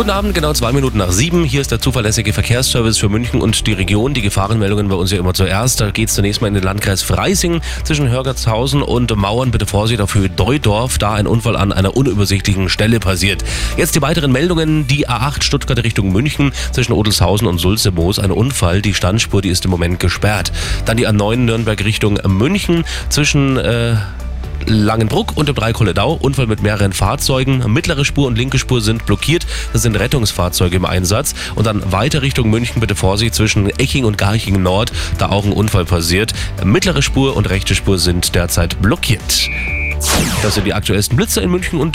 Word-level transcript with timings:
Guten 0.00 0.12
Abend, 0.12 0.34
genau 0.34 0.54
zwei 0.54 0.72
Minuten 0.72 0.96
nach 0.96 1.12
sieben. 1.12 1.44
Hier 1.44 1.60
ist 1.60 1.72
der 1.72 1.78
zuverlässige 1.78 2.32
Verkehrsservice 2.32 2.96
für 2.96 3.10
München 3.10 3.42
und 3.42 3.66
die 3.66 3.74
Region. 3.74 4.14
Die 4.14 4.22
Gefahrenmeldungen 4.22 4.88
bei 4.88 4.94
uns 4.94 5.10
ja 5.10 5.18
immer 5.18 5.34
zuerst. 5.34 5.78
Da 5.78 5.90
geht 5.90 6.08
es 6.08 6.14
zunächst 6.14 6.40
mal 6.40 6.48
in 6.48 6.54
den 6.54 6.62
Landkreis 6.62 7.02
Freising 7.02 7.60
zwischen 7.84 8.08
Hörgertshausen 8.08 8.80
und 8.80 9.14
Mauern. 9.14 9.50
Bitte 9.50 9.66
Vorsicht 9.66 10.00
auf 10.00 10.14
Höhe 10.14 10.30
Deudorf, 10.30 10.96
da 10.96 11.12
ein 11.12 11.26
Unfall 11.26 11.54
an 11.54 11.70
einer 11.70 11.98
unübersichtlichen 11.98 12.70
Stelle 12.70 12.98
passiert. 12.98 13.44
Jetzt 13.76 13.94
die 13.94 14.00
weiteren 14.00 14.32
Meldungen. 14.32 14.86
Die 14.86 15.06
A8 15.06 15.42
Stuttgart 15.42 15.84
Richtung 15.84 16.10
München 16.12 16.52
zwischen 16.72 16.94
Odelshausen 16.94 17.46
und 17.46 17.58
Sulzemoos. 17.58 18.18
Ein 18.18 18.30
Unfall. 18.30 18.80
Die 18.80 18.94
Standspur, 18.94 19.42
die 19.42 19.50
ist 19.50 19.66
im 19.66 19.70
Moment 19.70 20.00
gesperrt. 20.00 20.50
Dann 20.86 20.96
die 20.96 21.06
A9 21.06 21.36
Nürnberg 21.36 21.84
Richtung 21.84 22.18
München 22.26 22.86
zwischen... 23.10 23.58
Äh, 23.58 23.96
Langenbruck 24.66 25.36
und 25.36 25.48
im 25.48 25.54
Dreikolledau. 25.54 26.12
Unfall 26.14 26.46
mit 26.46 26.62
mehreren 26.62 26.92
Fahrzeugen. 26.92 27.72
Mittlere 27.72 28.04
Spur 28.04 28.26
und 28.26 28.36
linke 28.36 28.58
Spur 28.58 28.80
sind 28.80 29.06
blockiert. 29.06 29.46
Das 29.72 29.82
sind 29.82 29.96
Rettungsfahrzeuge 29.96 30.76
im 30.76 30.84
Einsatz. 30.84 31.34
Und 31.54 31.66
dann 31.66 31.92
weiter 31.92 32.22
Richtung 32.22 32.50
München. 32.50 32.80
Bitte 32.80 32.94
Vorsicht 32.94 33.34
zwischen 33.34 33.70
Eching 33.78 34.04
und 34.04 34.18
Garching 34.18 34.62
Nord. 34.62 34.92
Da 35.18 35.28
auch 35.30 35.44
ein 35.44 35.52
Unfall 35.52 35.84
passiert. 35.84 36.32
Mittlere 36.64 37.02
Spur 37.02 37.36
und 37.36 37.48
rechte 37.48 37.74
Spur 37.74 37.98
sind 37.98 38.34
derzeit 38.34 38.80
blockiert. 38.82 39.48
Das 40.42 40.54
sind 40.54 40.66
die 40.66 40.72
aktuellsten 40.72 41.16
Blitze 41.16 41.40
in 41.40 41.50
München 41.50 41.78
und 41.78 41.88